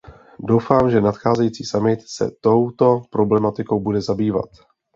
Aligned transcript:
Doufám, 0.39 0.89
že 0.91 1.01
nadcházející 1.01 1.63
summit 1.63 1.99
se 2.07 2.31
touto 2.41 3.01
problematikou 3.11 3.79
bude 3.79 4.01
zabývat. 4.01 4.49